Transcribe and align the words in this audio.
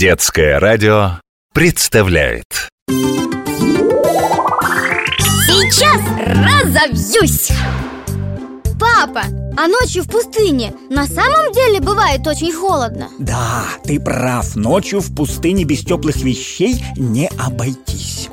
Детское 0.00 0.58
радио 0.58 1.20
представляет 1.52 2.70
Сейчас 5.46 6.00
разовьюсь! 6.24 7.50
Папа, 8.80 9.24
а 9.58 9.68
ночью 9.68 10.04
в 10.04 10.08
пустыне 10.08 10.72
на 10.88 11.06
самом 11.06 11.52
деле 11.52 11.80
бывает 11.80 12.26
очень 12.26 12.50
холодно? 12.50 13.08
Да, 13.18 13.64
ты 13.84 14.00
прав, 14.00 14.56
ночью 14.56 15.00
в 15.00 15.14
пустыне 15.14 15.64
без 15.64 15.84
теплых 15.84 16.16
вещей 16.16 16.82
не 16.96 17.28
обойтись 17.38 18.30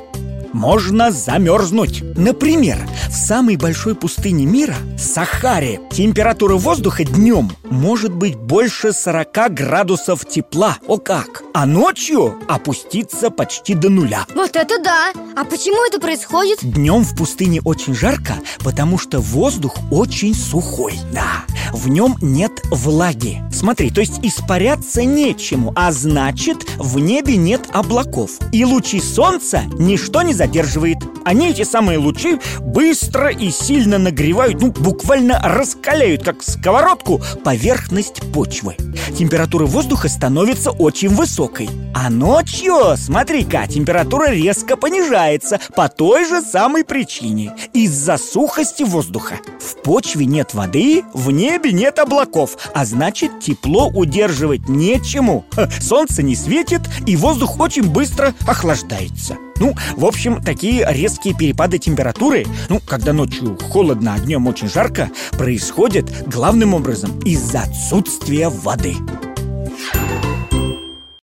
можно 0.52 1.10
замерзнуть. 1.10 2.02
Например, 2.16 2.78
в 3.08 3.14
самой 3.14 3.56
большой 3.56 3.94
пустыне 3.94 4.44
мира, 4.44 4.76
Сахаре, 4.98 5.80
температура 5.90 6.56
воздуха 6.56 7.04
днем 7.04 7.50
может 7.70 8.12
быть 8.12 8.36
больше 8.36 8.92
40 8.92 9.54
градусов 9.54 10.26
тепла. 10.26 10.78
О 10.86 10.98
как! 10.98 11.42
А 11.54 11.66
ночью 11.66 12.38
опуститься 12.48 13.30
почти 13.30 13.74
до 13.74 13.88
нуля. 13.88 14.26
Вот 14.34 14.56
это 14.56 14.82
да! 14.82 15.12
А 15.36 15.44
почему 15.44 15.86
это 15.86 16.00
происходит? 16.00 16.58
Днем 16.62 17.02
в 17.02 17.16
пустыне 17.16 17.60
очень 17.64 17.94
жарко, 17.94 18.34
потому 18.60 18.98
что 18.98 19.20
воздух 19.20 19.76
очень 19.90 20.34
сухой. 20.34 20.94
Да, 21.12 21.44
в 21.72 21.88
нем 21.88 22.16
нет 22.20 22.52
влаги. 22.70 23.42
Смотри, 23.52 23.90
то 23.90 24.00
есть 24.00 24.20
испаряться 24.22 25.04
нечему, 25.04 25.72
а 25.76 25.92
значит, 25.92 26.66
в 26.76 26.98
небе 26.98 27.36
нет 27.36 27.62
облаков. 27.72 28.32
И 28.52 28.64
лучи 28.64 29.00
солнца 29.00 29.62
ничто 29.78 30.22
не 30.22 30.34
задерживает. 30.34 30.98
Они, 31.24 31.50
эти 31.50 31.62
самые 31.62 31.98
лучи, 31.98 32.38
быстро 32.60 32.97
и 33.38 33.50
сильно 33.50 33.98
нагревают, 33.98 34.60
ну, 34.60 34.70
буквально 34.72 35.40
раскаляют, 35.42 36.24
как 36.24 36.42
сковородку, 36.42 37.20
поверхность 37.44 38.20
почвы. 38.32 38.76
Температура 39.16 39.66
воздуха 39.66 40.08
становится 40.08 40.70
очень 40.70 41.08
высокой. 41.08 41.68
А 41.94 42.10
ночью, 42.10 42.96
смотри-ка, 42.96 43.66
температура 43.66 44.30
резко 44.30 44.76
понижается 44.76 45.60
по 45.74 45.88
той 45.88 46.26
же 46.26 46.42
самой 46.42 46.84
причине. 46.84 47.54
Из-за 47.72 48.18
сухости 48.18 48.82
воздуха. 48.82 49.36
В 49.60 49.82
почве 49.82 50.26
нет 50.26 50.54
воды, 50.54 51.04
в 51.14 51.30
небе 51.30 51.72
нет 51.72 51.98
облаков, 51.98 52.56
а 52.74 52.84
значит 52.84 53.40
тепло 53.40 53.88
удерживать 53.88 54.68
нечему. 54.68 55.44
Солнце 55.80 56.22
не 56.22 56.36
светит, 56.36 56.82
и 57.06 57.16
воздух 57.16 57.58
очень 57.58 57.90
быстро 57.90 58.34
охлаждается. 58.46 59.36
Ну, 59.60 59.74
в 59.96 60.04
общем, 60.04 60.42
такие 60.42 60.86
резкие 60.88 61.34
перепады 61.34 61.78
температуры, 61.78 62.46
ну, 62.68 62.80
когда 62.80 63.12
ночью 63.12 63.58
холодно, 63.58 64.14
а 64.14 64.18
днем 64.18 64.46
очень 64.46 64.68
жарко, 64.68 65.10
происходят 65.32 66.10
главным 66.26 66.74
образом 66.74 67.18
из-за 67.20 67.62
отсутствия 67.62 68.48
воды. 68.48 68.94